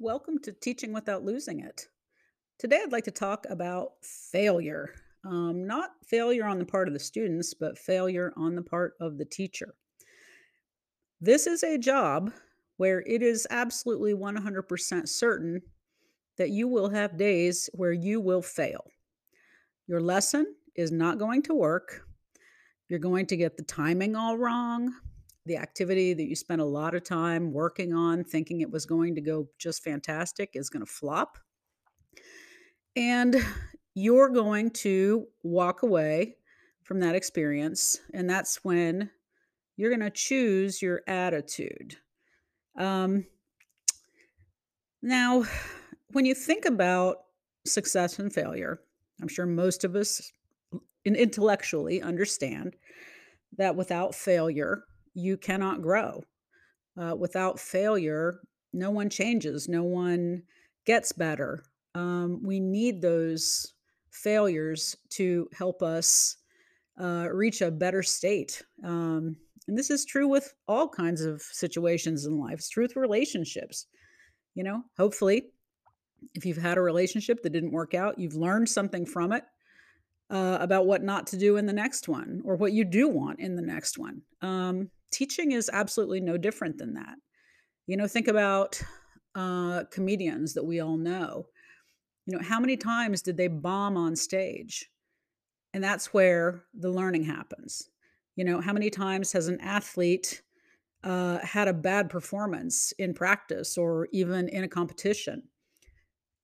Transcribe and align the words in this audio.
Welcome 0.00 0.38
to 0.44 0.52
Teaching 0.52 0.92
Without 0.92 1.24
Losing 1.24 1.58
It. 1.58 1.88
Today, 2.60 2.78
I'd 2.84 2.92
like 2.92 3.02
to 3.06 3.10
talk 3.10 3.46
about 3.50 3.94
failure. 4.00 4.94
Um, 5.24 5.66
not 5.66 5.90
failure 6.06 6.44
on 6.44 6.60
the 6.60 6.64
part 6.64 6.86
of 6.86 6.94
the 6.94 7.00
students, 7.00 7.52
but 7.52 7.76
failure 7.76 8.32
on 8.36 8.54
the 8.54 8.62
part 8.62 8.94
of 9.00 9.18
the 9.18 9.24
teacher. 9.24 9.74
This 11.20 11.48
is 11.48 11.64
a 11.64 11.76
job 11.76 12.30
where 12.76 13.00
it 13.08 13.22
is 13.22 13.44
absolutely 13.50 14.14
100% 14.14 15.08
certain 15.08 15.60
that 16.36 16.50
you 16.50 16.68
will 16.68 16.90
have 16.90 17.18
days 17.18 17.68
where 17.72 17.92
you 17.92 18.20
will 18.20 18.40
fail. 18.40 18.84
Your 19.88 20.00
lesson 20.00 20.54
is 20.76 20.92
not 20.92 21.18
going 21.18 21.42
to 21.42 21.54
work. 21.54 22.06
You're 22.88 23.00
going 23.00 23.26
to 23.26 23.36
get 23.36 23.56
the 23.56 23.64
timing 23.64 24.14
all 24.14 24.38
wrong. 24.38 24.94
The 25.48 25.56
activity 25.56 26.12
that 26.12 26.28
you 26.28 26.36
spent 26.36 26.60
a 26.60 26.66
lot 26.66 26.94
of 26.94 27.04
time 27.04 27.54
working 27.54 27.94
on, 27.94 28.22
thinking 28.22 28.60
it 28.60 28.70
was 28.70 28.84
going 28.84 29.14
to 29.14 29.22
go 29.22 29.48
just 29.58 29.82
fantastic, 29.82 30.50
is 30.52 30.68
going 30.68 30.84
to 30.84 30.92
flop. 30.92 31.38
And 32.94 33.34
you're 33.94 34.28
going 34.28 34.70
to 34.70 35.26
walk 35.42 35.82
away 35.82 36.36
from 36.84 37.00
that 37.00 37.14
experience. 37.14 37.98
And 38.12 38.28
that's 38.28 38.62
when 38.62 39.08
you're 39.78 39.88
going 39.88 40.00
to 40.00 40.10
choose 40.10 40.82
your 40.82 41.00
attitude. 41.06 41.96
Um, 42.78 43.24
now, 45.00 45.44
when 46.12 46.26
you 46.26 46.34
think 46.34 46.66
about 46.66 47.16
success 47.64 48.18
and 48.18 48.30
failure, 48.30 48.80
I'm 49.22 49.28
sure 49.28 49.46
most 49.46 49.82
of 49.82 49.96
us 49.96 50.30
intellectually 51.06 52.02
understand 52.02 52.76
that 53.56 53.76
without 53.76 54.14
failure, 54.14 54.84
you 55.18 55.36
cannot 55.36 55.82
grow. 55.82 56.22
Uh, 57.00 57.14
without 57.14 57.60
failure, 57.60 58.40
no 58.72 58.90
one 58.90 59.10
changes, 59.10 59.68
no 59.68 59.84
one 59.84 60.42
gets 60.84 61.12
better. 61.12 61.64
Um, 61.94 62.40
we 62.42 62.60
need 62.60 63.00
those 63.00 63.74
failures 64.10 64.96
to 65.10 65.48
help 65.56 65.82
us 65.82 66.36
uh, 67.00 67.28
reach 67.32 67.60
a 67.60 67.70
better 67.70 68.02
state. 68.02 68.62
Um, 68.84 69.36
and 69.68 69.76
this 69.76 69.90
is 69.90 70.04
true 70.04 70.26
with 70.26 70.54
all 70.66 70.88
kinds 70.88 71.22
of 71.22 71.42
situations 71.42 72.24
in 72.24 72.38
life. 72.38 72.54
It's 72.54 72.68
true 72.68 72.84
with 72.84 72.96
relationships. 72.96 73.86
You 74.54 74.64
know, 74.64 74.82
hopefully, 74.96 75.50
if 76.34 76.44
you've 76.44 76.56
had 76.56 76.78
a 76.78 76.82
relationship 76.82 77.42
that 77.42 77.52
didn't 77.52 77.72
work 77.72 77.94
out, 77.94 78.18
you've 78.18 78.34
learned 78.34 78.68
something 78.68 79.06
from 79.06 79.32
it 79.32 79.44
uh, 80.30 80.58
about 80.60 80.86
what 80.86 81.02
not 81.02 81.26
to 81.28 81.36
do 81.36 81.56
in 81.56 81.66
the 81.66 81.72
next 81.72 82.08
one 82.08 82.42
or 82.44 82.56
what 82.56 82.72
you 82.72 82.84
do 82.84 83.08
want 83.08 83.40
in 83.40 83.56
the 83.56 83.62
next 83.62 83.98
one. 83.98 84.22
Um, 84.42 84.90
teaching 85.10 85.52
is 85.52 85.70
absolutely 85.72 86.20
no 86.20 86.36
different 86.36 86.78
than 86.78 86.94
that. 86.94 87.16
You 87.86 87.96
know, 87.96 88.06
think 88.06 88.28
about 88.28 88.80
uh, 89.34 89.84
comedians 89.90 90.54
that 90.54 90.64
we 90.64 90.80
all 90.80 90.96
know. 90.96 91.46
You 92.26 92.36
know, 92.36 92.44
how 92.44 92.60
many 92.60 92.76
times 92.76 93.22
did 93.22 93.36
they 93.36 93.48
bomb 93.48 93.96
on 93.96 94.14
stage? 94.16 94.90
And 95.72 95.82
that's 95.82 96.12
where 96.12 96.64
the 96.74 96.90
learning 96.90 97.24
happens. 97.24 97.88
You 98.36 98.44
know, 98.44 98.60
how 98.60 98.72
many 98.72 98.90
times 98.90 99.32
has 99.32 99.48
an 99.48 99.60
athlete 99.60 100.42
uh, 101.04 101.38
had 101.38 101.68
a 101.68 101.72
bad 101.72 102.10
performance 102.10 102.92
in 102.98 103.14
practice 103.14 103.78
or 103.78 104.08
even 104.12 104.48
in 104.48 104.64
a 104.64 104.68
competition? 104.68 105.44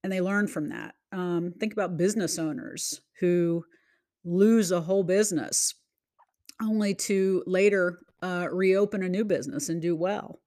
And 0.02 0.12
they 0.12 0.20
learn 0.20 0.46
from 0.46 0.68
that. 0.70 0.94
Um, 1.12 1.54
think 1.58 1.72
about 1.72 1.96
business 1.96 2.38
owners 2.38 3.00
who 3.20 3.64
lose 4.24 4.70
a 4.70 4.80
whole 4.80 5.04
business 5.04 5.74
only 6.62 6.94
to 6.94 7.42
later 7.46 8.00
uh, 8.24 8.48
reopen 8.50 9.02
a 9.02 9.08
new 9.08 9.24
business 9.24 9.68
and 9.68 9.82
do 9.82 9.94
well. 9.94 10.40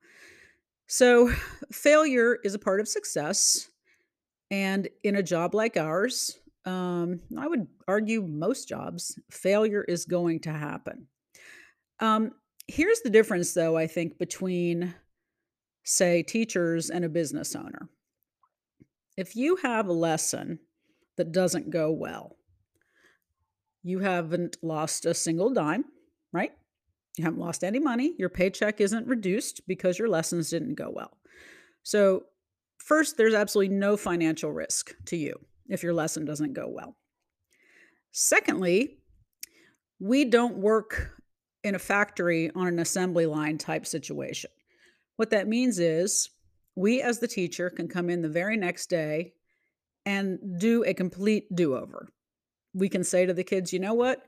So, 0.87 1.31
failure 1.71 2.39
is 2.43 2.55
a 2.55 2.59
part 2.59 2.79
of 2.79 2.87
success. 2.87 3.69
And 4.49 4.87
in 5.03 5.17
a 5.17 5.23
job 5.23 5.53
like 5.53 5.77
ours, 5.77 6.39
um, 6.65 7.19
I 7.37 7.47
would 7.47 7.67
argue 7.87 8.23
most 8.23 8.67
jobs, 8.67 9.19
failure 9.29 9.83
is 9.83 10.05
going 10.05 10.39
to 10.41 10.51
happen. 10.51 11.07
Um, 11.99 12.31
here's 12.67 13.01
the 13.01 13.09
difference, 13.09 13.53
though, 13.53 13.77
I 13.77 13.85
think, 13.85 14.17
between, 14.17 14.95
say, 15.83 16.23
teachers 16.23 16.89
and 16.89 17.05
a 17.05 17.09
business 17.09 17.55
owner. 17.55 17.89
If 19.17 19.35
you 19.35 19.57
have 19.57 19.87
a 19.87 19.93
lesson 19.93 20.59
that 21.17 21.31
doesn't 21.31 21.69
go 21.69 21.91
well, 21.91 22.37
you 23.83 23.99
haven't 23.99 24.57
lost 24.63 25.05
a 25.05 25.13
single 25.13 25.53
dime, 25.53 25.85
right? 26.31 26.51
You 27.17 27.23
haven't 27.23 27.39
lost 27.39 27.63
any 27.63 27.79
money. 27.79 28.13
Your 28.17 28.29
paycheck 28.29 28.79
isn't 28.79 29.07
reduced 29.07 29.61
because 29.67 29.97
your 29.97 30.07
lessons 30.07 30.49
didn't 30.49 30.75
go 30.75 30.91
well. 30.93 31.17
So, 31.83 32.23
first, 32.77 33.17
there's 33.17 33.33
absolutely 33.33 33.75
no 33.75 33.97
financial 33.97 34.51
risk 34.51 34.95
to 35.05 35.17
you 35.17 35.39
if 35.67 35.83
your 35.83 35.93
lesson 35.93 36.25
doesn't 36.25 36.53
go 36.53 36.67
well. 36.67 36.95
Secondly, 38.11 38.99
we 39.99 40.25
don't 40.25 40.57
work 40.57 41.11
in 41.63 41.75
a 41.75 41.79
factory 41.79 42.51
on 42.55 42.67
an 42.67 42.79
assembly 42.79 43.25
line 43.25 43.57
type 43.57 43.85
situation. 43.85 44.51
What 45.15 45.31
that 45.31 45.47
means 45.47 45.79
is 45.79 46.29
we, 46.75 47.01
as 47.01 47.19
the 47.19 47.27
teacher, 47.27 47.69
can 47.69 47.87
come 47.87 48.09
in 48.09 48.21
the 48.21 48.29
very 48.29 48.57
next 48.57 48.89
day 48.89 49.33
and 50.05 50.39
do 50.59 50.83
a 50.85 50.93
complete 50.93 51.53
do 51.53 51.75
over. 51.75 52.09
We 52.73 52.89
can 52.89 53.03
say 53.03 53.25
to 53.25 53.33
the 53.33 53.43
kids, 53.43 53.73
you 53.73 53.79
know 53.79 53.95
what? 53.95 54.23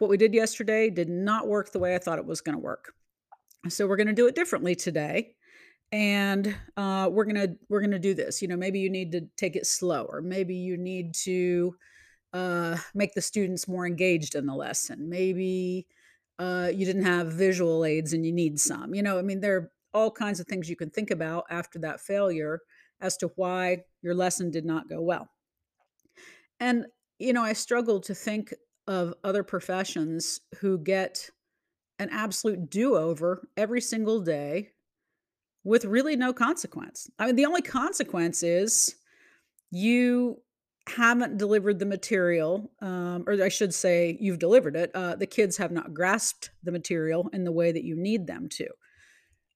What 0.00 0.10
we 0.10 0.16
did 0.16 0.34
yesterday 0.34 0.90
did 0.90 1.08
not 1.08 1.46
work 1.46 1.70
the 1.70 1.78
way 1.78 1.94
I 1.94 1.98
thought 1.98 2.18
it 2.18 2.26
was 2.26 2.40
going 2.40 2.56
to 2.56 2.60
work. 2.60 2.92
So 3.68 3.86
we're 3.86 3.96
going 3.96 4.06
to 4.08 4.12
do 4.12 4.26
it 4.26 4.34
differently 4.34 4.74
today 4.74 5.36
and 5.92 6.54
uh, 6.76 7.08
we're 7.10 7.24
gonna 7.24 7.48
we're 7.68 7.80
gonna 7.80 7.98
do 7.98 8.14
this. 8.14 8.40
You 8.40 8.48
know 8.48 8.56
maybe 8.56 8.78
you 8.78 8.90
need 8.90 9.12
to 9.12 9.22
take 9.36 9.56
it 9.56 9.66
slower. 9.66 10.20
Maybe 10.22 10.54
you 10.54 10.76
need 10.76 11.14
to 11.24 11.74
uh, 12.32 12.76
make 12.94 13.14
the 13.14 13.22
students 13.22 13.66
more 13.66 13.86
engaged 13.86 14.34
in 14.34 14.46
the 14.46 14.54
lesson. 14.54 15.08
Maybe 15.08 15.86
uh, 16.38 16.70
you 16.72 16.86
didn't 16.86 17.04
have 17.04 17.32
visual 17.32 17.84
aids 17.84 18.12
and 18.12 18.24
you 18.24 18.32
need 18.32 18.60
some. 18.60 18.94
You 18.94 19.02
know 19.02 19.18
i 19.18 19.22
mean 19.22 19.40
there 19.40 19.56
are 19.56 19.72
all 19.92 20.10
kinds 20.10 20.38
of 20.38 20.46
things 20.46 20.70
you 20.70 20.76
can 20.76 20.90
think 20.90 21.10
about 21.10 21.44
after 21.50 21.80
that 21.80 22.00
failure 22.00 22.60
as 23.00 23.16
to 23.16 23.32
why 23.34 23.78
your 24.02 24.14
lesson 24.14 24.50
did 24.50 24.64
not 24.64 24.88
go 24.88 25.00
well. 25.00 25.28
And 26.60 26.86
you 27.18 27.32
know 27.32 27.42
i 27.42 27.52
struggled 27.52 28.04
to 28.04 28.14
think 28.14 28.54
of 28.90 29.14
other 29.22 29.44
professions 29.44 30.40
who 30.58 30.76
get 30.76 31.30
an 32.00 32.08
absolute 32.10 32.68
do-over 32.68 33.48
every 33.56 33.80
single 33.80 34.20
day 34.20 34.70
with 35.62 35.84
really 35.84 36.16
no 36.16 36.32
consequence. 36.32 37.08
I 37.16 37.26
mean, 37.26 37.36
the 37.36 37.46
only 37.46 37.62
consequence 37.62 38.42
is 38.42 38.96
you 39.70 40.42
haven't 40.88 41.38
delivered 41.38 41.78
the 41.78 41.86
material, 41.86 42.72
um, 42.82 43.22
or 43.28 43.40
I 43.40 43.48
should 43.48 43.72
say, 43.72 44.18
you've 44.20 44.40
delivered 44.40 44.74
it. 44.74 44.90
Uh, 44.92 45.14
the 45.14 45.26
kids 45.26 45.56
have 45.58 45.70
not 45.70 45.94
grasped 45.94 46.50
the 46.64 46.72
material 46.72 47.30
in 47.32 47.44
the 47.44 47.52
way 47.52 47.70
that 47.70 47.84
you 47.84 47.94
need 47.94 48.26
them 48.26 48.48
to. 48.48 48.66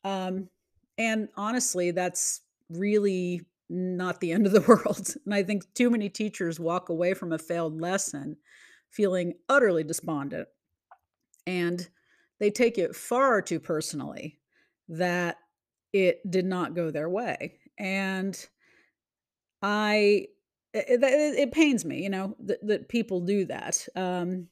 Um, 0.04 0.48
and 0.96 1.28
honestly, 1.36 1.90
that's 1.90 2.40
really 2.70 3.40
not 3.68 4.20
the 4.20 4.30
end 4.30 4.46
of 4.46 4.52
the 4.52 4.60
world. 4.68 5.12
And 5.24 5.34
I 5.34 5.42
think 5.42 5.64
too 5.74 5.90
many 5.90 6.08
teachers 6.08 6.60
walk 6.60 6.88
away 6.88 7.14
from 7.14 7.32
a 7.32 7.38
failed 7.38 7.80
lesson 7.80 8.36
feeling 8.94 9.34
utterly 9.48 9.84
despondent. 9.84 10.48
And 11.46 11.86
they 12.40 12.50
take 12.50 12.78
it 12.78 12.96
far 12.96 13.42
too 13.42 13.60
personally 13.60 14.38
that 14.88 15.36
it 15.92 16.20
did 16.30 16.44
not 16.44 16.74
go 16.74 16.90
their 16.90 17.08
way. 17.08 17.58
And 17.78 18.34
I, 19.62 20.26
it, 20.72 21.02
it, 21.02 21.38
it 21.38 21.52
pains 21.52 21.84
me, 21.84 22.02
you 22.02 22.10
know, 22.10 22.36
that, 22.40 22.66
that 22.66 22.88
people 22.88 23.20
do 23.20 23.44
that. 23.46 23.86
Um, 23.96 24.48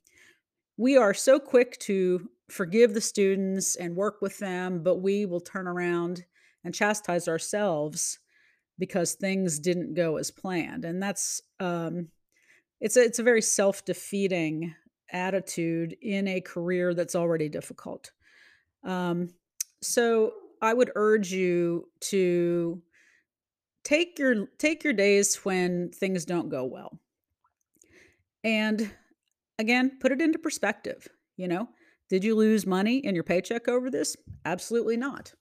we 0.77 0.97
are 0.97 1.15
so 1.15 1.39
quick 1.39 1.79
to 1.81 2.29
forgive 2.51 2.95
the 2.95 3.01
students 3.01 3.77
and 3.77 3.97
work 3.97 4.21
with 4.21 4.39
them, 4.39 4.83
but 4.83 4.97
we 4.97 5.27
will 5.27 5.41
turn 5.41 5.67
around 5.67 6.25
and 6.65 6.75
chastise 6.75 7.29
ourselves 7.29 8.19
because 8.79 9.15
things 9.15 9.59
didn't 9.59 9.95
go 9.95 10.17
as 10.17 10.31
planned. 10.31 10.85
And 10.85 11.03
that's, 11.03 11.43
um, 11.61 12.09
it's 12.83 12.97
a, 12.97 13.03
it's 13.05 13.21
a 13.21 13.23
very 13.23 13.41
self-defeating 13.41 14.75
attitude 15.13 15.97
in 16.03 16.27
a 16.27 16.41
career 16.41 16.95
that's 16.95 17.15
already 17.15 17.49
difficult. 17.49 18.11
Um, 18.83 19.31
so 19.81 20.33
I 20.61 20.75
would 20.75 20.91
urge 20.97 21.33
you 21.33 21.89
to 22.11 22.83
take 23.85 24.19
your 24.19 24.47
take 24.59 24.85
your 24.85 24.93
days 24.93 25.37
when 25.45 25.91
things 25.91 26.25
don't 26.25 26.49
go 26.49 26.65
well. 26.65 26.99
And 28.43 28.91
again, 29.59 29.99
put 30.01 30.13
it 30.13 30.21
into 30.21 30.39
perspective, 30.39 31.07
you 31.37 31.47
know? 31.47 31.69
Did 32.09 32.25
you 32.25 32.35
lose 32.35 32.67
money 32.67 32.99
in 32.99 33.15
your 33.15 33.25
paycheck 33.25 33.69
over 33.69 33.91
this? 33.91 34.17
Absolutely 34.45 34.97
not. 34.97 35.33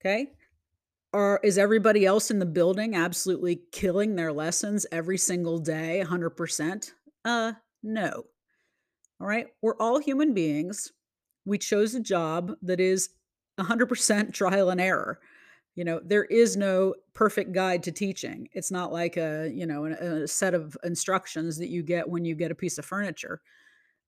Okay? 0.00 0.32
Or 1.12 1.40
is 1.42 1.56
everybody 1.56 2.04
else 2.04 2.30
in 2.30 2.38
the 2.38 2.46
building 2.46 2.94
absolutely 2.94 3.62
killing 3.72 4.14
their 4.14 4.32
lessons 4.32 4.86
every 4.92 5.16
single 5.16 5.58
day 5.58 6.02
100%? 6.04 6.92
Uh, 7.24 7.52
no. 7.82 8.24
All 9.20 9.26
right? 9.26 9.46
We're 9.62 9.76
all 9.76 9.98
human 9.98 10.34
beings. 10.34 10.92
We 11.46 11.56
chose 11.56 11.94
a 11.94 12.00
job 12.00 12.52
that 12.62 12.78
is 12.78 13.10
100% 13.58 14.32
trial 14.34 14.70
and 14.70 14.80
error. 14.80 15.18
You 15.74 15.84
know, 15.84 16.00
there 16.04 16.24
is 16.24 16.56
no 16.56 16.94
perfect 17.14 17.52
guide 17.52 17.84
to 17.84 17.92
teaching. 17.92 18.48
It's 18.52 18.70
not 18.70 18.92
like 18.92 19.16
a, 19.16 19.50
you 19.52 19.64
know, 19.64 19.86
a, 19.86 20.22
a 20.24 20.28
set 20.28 20.52
of 20.52 20.76
instructions 20.84 21.56
that 21.58 21.68
you 21.68 21.82
get 21.82 22.08
when 22.08 22.24
you 22.24 22.34
get 22.34 22.50
a 22.50 22.56
piece 22.56 22.78
of 22.78 22.84
furniture. 22.84 23.40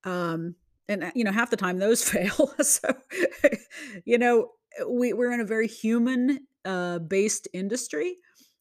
Um, 0.04 0.56
and 0.88 1.04
uh, 1.04 1.10
you 1.14 1.24
know, 1.24 1.32
half 1.32 1.50
the 1.50 1.56
time 1.56 1.78
those 1.78 2.02
fail. 2.08 2.52
so, 2.60 2.92
you 4.04 4.18
know, 4.18 4.50
we, 4.86 5.12
we're 5.12 5.32
in 5.32 5.40
a 5.40 5.44
very 5.44 5.68
human 5.68 6.40
uh, 6.64 6.98
based 6.98 7.48
industry. 7.52 8.16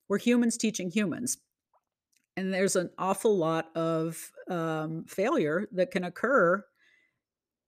We're 0.08 0.20
humans 0.20 0.58
teaching 0.58 0.90
humans. 0.90 1.38
And 2.38 2.54
there's 2.54 2.76
an 2.76 2.90
awful 2.98 3.38
lot 3.38 3.76
of 3.76 4.32
um, 4.50 5.06
failure 5.08 5.68
that 5.74 5.92
can 5.92 6.06
occur 6.06 6.64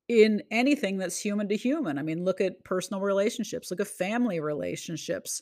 in 0.07 0.41
anything 0.51 0.97
that's 0.97 1.19
human 1.19 1.47
to 1.49 1.55
human. 1.55 1.97
I 1.97 2.03
mean, 2.03 2.23
look 2.23 2.41
at 2.41 2.63
personal 2.63 3.01
relationships, 3.01 3.69
look 3.71 3.79
at 3.79 3.87
family 3.87 4.39
relationships. 4.39 5.41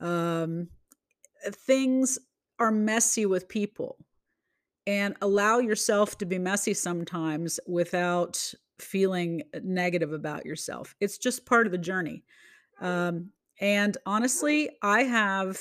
Um, 0.00 0.68
things 1.50 2.18
are 2.58 2.70
messy 2.70 3.26
with 3.26 3.48
people 3.48 3.96
and 4.86 5.16
allow 5.20 5.58
yourself 5.58 6.16
to 6.18 6.26
be 6.26 6.38
messy 6.38 6.74
sometimes 6.74 7.60
without 7.66 8.54
feeling 8.78 9.42
negative 9.62 10.12
about 10.12 10.46
yourself. 10.46 10.94
It's 11.00 11.18
just 11.18 11.46
part 11.46 11.66
of 11.66 11.72
the 11.72 11.78
journey. 11.78 12.24
Um, 12.80 13.30
and 13.60 13.96
honestly, 14.06 14.70
I 14.82 15.02
have, 15.04 15.58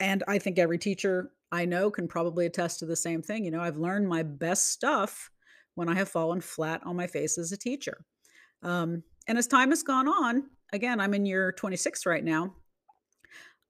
and 0.00 0.22
I 0.28 0.38
think 0.38 0.58
every 0.58 0.78
teacher 0.78 1.30
I 1.50 1.64
know 1.64 1.90
can 1.90 2.08
probably 2.08 2.46
attest 2.46 2.80
to 2.80 2.86
the 2.86 2.96
same 2.96 3.22
thing. 3.22 3.44
You 3.44 3.50
know, 3.50 3.60
I've 3.60 3.76
learned 3.76 4.08
my 4.08 4.22
best 4.22 4.70
stuff 4.70 5.30
when 5.74 5.88
I 5.88 5.94
have 5.94 6.08
fallen 6.08 6.40
flat 6.40 6.82
on 6.84 6.96
my 6.96 7.06
face 7.06 7.38
as 7.38 7.52
a 7.52 7.56
teacher. 7.56 8.04
Um, 8.62 9.02
and 9.28 9.38
as 9.38 9.46
time 9.46 9.70
has 9.70 9.82
gone 9.82 10.08
on, 10.08 10.44
again, 10.72 11.00
I'm 11.00 11.14
in 11.14 11.26
year 11.26 11.52
26 11.52 12.06
right 12.06 12.24
now. 12.24 12.54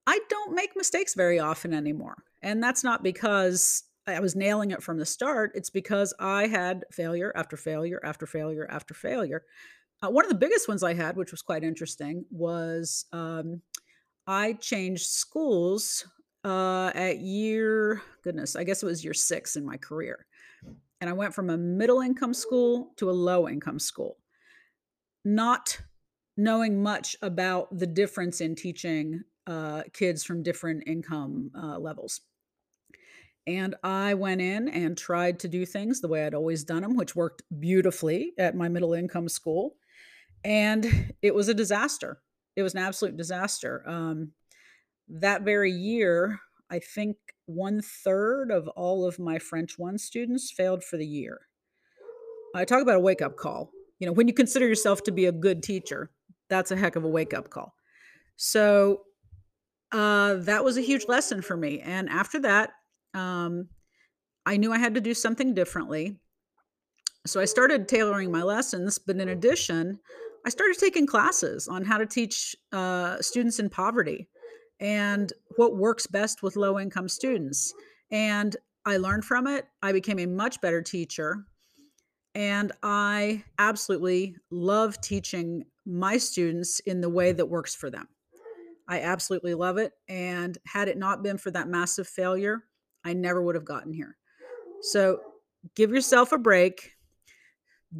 I 0.07 0.19
don't 0.29 0.55
make 0.55 0.77
mistakes 0.77 1.15
very 1.15 1.39
often 1.39 1.73
anymore. 1.73 2.17
And 2.43 2.63
that's 2.63 2.85
not 2.85 3.03
because 3.03 3.85
I 4.07 4.21
was 4.21 4.37
nailing 4.37 4.71
it 4.71 4.83
from 4.83 4.99
the 4.99 5.07
start. 5.07 5.53
It's 5.55 5.71
because 5.71 6.13
I 6.19 6.47
had 6.47 6.85
failure 6.93 7.33
after 7.35 7.57
failure 7.57 8.01
after 8.05 8.27
failure 8.27 8.69
after 8.71 8.93
failure. 8.93 9.45
Uh, 10.05 10.11
one 10.11 10.25
of 10.25 10.29
the 10.29 10.37
biggest 10.37 10.69
ones 10.69 10.83
I 10.83 10.93
had, 10.93 11.17
which 11.17 11.31
was 11.31 11.41
quite 11.41 11.65
interesting, 11.65 12.27
was 12.31 13.07
um, 13.13 13.63
I 14.27 14.53
changed 14.55 15.07
schools 15.07 16.07
uh, 16.45 16.91
at 16.95 17.21
year, 17.21 18.03
goodness, 18.23 18.55
I 18.55 18.65
guess 18.65 18.83
it 18.83 18.87
was 18.87 19.03
year 19.03 19.15
six 19.15 19.57
in 19.57 19.65
my 19.65 19.79
career. 19.79 20.27
And 21.01 21.09
I 21.09 21.15
went 21.15 21.33
from 21.33 21.49
a 21.49 21.57
middle 21.57 22.03
income 22.03 22.35
school 22.35 22.93
to 22.97 23.09
a 23.09 23.13
low 23.13 23.49
income 23.49 23.79
school, 23.79 24.19
not 25.25 25.81
knowing 26.37 26.83
much 26.83 27.17
about 27.23 27.79
the 27.79 27.87
difference 27.87 28.43
in 28.43 28.57
teaching 28.57 29.23
uh, 29.47 29.85
kids 29.95 30.23
from 30.23 30.43
different 30.43 30.85
income 30.87 31.51
uh, 31.57 31.79
levels. 31.79 32.21
And 33.47 33.75
I 33.83 34.13
went 34.15 34.43
in 34.43 34.69
and 34.69 34.99
tried 34.99 35.39
to 35.41 35.49
do 35.49 35.65
things 35.65 36.01
the 36.01 36.09
way 36.09 36.27
I'd 36.27 36.35
always 36.35 36.63
done 36.65 36.83
them, 36.83 36.95
which 36.95 37.17
worked 37.17 37.43
beautifully 37.59 38.33
at 38.39 38.55
my 38.55 38.69
middle 38.69 38.93
income 38.93 39.31
school. 39.31 39.77
And 40.45 41.15
it 41.23 41.35
was 41.35 41.49
a 41.49 41.55
disaster. 41.55 42.21
It 42.57 42.63
was 42.63 42.75
an 42.75 42.81
absolute 42.81 43.17
disaster. 43.17 43.83
Um, 43.89 44.33
that 45.09 45.43
very 45.43 45.73
year, 45.73 46.41
I 46.71 46.79
think 46.79 47.17
one 47.47 47.81
third 47.83 48.51
of 48.51 48.69
all 48.69 49.07
of 49.07 49.19
my 49.19 49.39
French 49.39 49.79
one 49.79 49.99
students 49.99 50.51
failed 50.51 50.85
for 50.85 50.97
the 50.97 51.07
year. 51.07 51.41
I 52.55 52.65
talk 52.65 52.83
about 52.83 52.97
a 52.97 53.01
wake 53.01 53.23
up 53.23 53.37
call. 53.37 53.71
You 53.99 54.07
know, 54.07 54.13
when 54.13 54.29
you 54.29 54.35
consider 54.35 54.67
yourself 54.67 55.03
to 55.05 55.13
be 55.13 55.27
a 55.27 55.33
good 55.33 55.63
teacher, 55.63 56.11
that's 56.49 56.71
a 56.71 56.77
heck 56.77 56.97
of 56.97 57.05
a 57.05 57.09
wake 57.09 57.35
up 57.35 57.51
call. 57.51 57.75
So 58.37 59.03
uh, 59.93 60.35
that 60.35 60.65
was 60.65 60.77
a 60.77 60.83
huge 60.83 61.07
lesson 61.09 61.43
for 61.43 61.57
me. 61.57 61.81
And 61.81 62.09
after 62.09 62.41
that, 62.41 62.71
um, 63.15 63.69
I 64.47 64.57
knew 64.57 64.73
I 64.73 64.79
had 64.79 64.95
to 64.95 65.01
do 65.01 65.15
something 65.15 65.55
differently. 65.55 66.21
So 67.27 67.41
I 67.41 67.47
started 67.47 67.89
tailoring 67.89 68.31
my 68.31 68.43
lessons, 68.43 68.99
but 68.99 69.17
in 69.17 69.29
addition, 69.29 70.01
I 70.47 70.51
started 70.51 70.77
taking 70.79 71.07
classes 71.07 71.69
on 71.69 71.85
how 71.85 71.99
to 71.99 72.07
teach 72.07 72.55
uh, 72.73 73.21
students 73.23 73.59
in 73.59 73.71
poverty 73.71 74.29
and 74.79 75.33
what 75.57 75.77
works 75.77 76.07
best 76.07 76.43
with 76.43 76.57
low 76.57 76.79
income 76.79 77.09
students. 77.09 77.73
And 78.11 78.55
I 78.85 78.99
learned 78.99 79.25
from 79.25 79.47
it. 79.47 79.67
I 79.83 79.93
became 79.93 80.19
a 80.19 80.27
much 80.27 80.61
better 80.61 80.83
teacher. 80.83 81.45
And 82.35 82.73
I 82.83 83.45
absolutely 83.59 84.37
love 84.51 85.01
teaching 85.01 85.65
my 85.87 86.19
students 86.19 86.81
in 86.81 87.01
the 87.01 87.09
way 87.09 87.33
that 87.33 87.47
works 87.47 87.75
for 87.75 87.89
them. 87.89 88.09
I 88.87 89.01
absolutely 89.01 89.55
love 89.55 89.79
it. 89.79 89.93
And 90.09 90.59
had 90.67 90.89
it 90.89 90.99
not 90.99 91.23
been 91.23 91.39
for 91.39 91.51
that 91.53 91.69
massive 91.69 92.07
failure, 92.07 92.65
I 93.05 93.15
never 93.15 93.41
would 93.41 93.55
have 93.55 93.65
gotten 93.65 93.95
here. 93.95 94.17
So 94.83 95.21
give 95.75 95.91
yourself 95.91 96.33
a 96.33 96.39
break. 96.39 96.93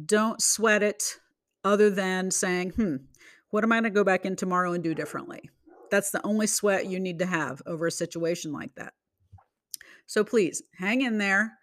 Don't 0.05 0.41
sweat 0.41 0.83
it 0.83 1.17
other 1.65 1.89
than 1.89 2.31
saying, 2.31 2.69
hmm, 2.71 2.95
what 3.49 3.63
am 3.63 3.71
I 3.71 3.75
going 3.75 3.83
to 3.85 3.89
go 3.89 4.03
back 4.03 4.25
in 4.25 4.35
tomorrow 4.35 4.71
and 4.71 4.83
do 4.83 4.93
differently? 4.93 5.49
That's 5.91 6.11
the 6.11 6.25
only 6.25 6.47
sweat 6.47 6.85
you 6.85 6.99
need 6.99 7.19
to 7.19 7.25
have 7.25 7.61
over 7.65 7.87
a 7.87 7.91
situation 7.91 8.53
like 8.53 8.73
that. 8.75 8.93
So 10.05 10.23
please 10.23 10.61
hang 10.77 11.01
in 11.01 11.17
there 11.17 11.57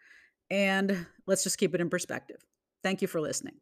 and 0.50 1.06
let's 1.26 1.44
just 1.44 1.58
keep 1.58 1.74
it 1.74 1.80
in 1.80 1.88
perspective. 1.88 2.44
Thank 2.82 3.00
you 3.00 3.08
for 3.08 3.20
listening. 3.20 3.54